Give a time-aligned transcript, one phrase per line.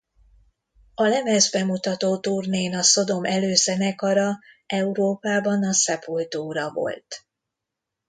[0.95, 7.25] A lemezbemutató turnén a Sodom előzenekara Európában a Sepultura volt.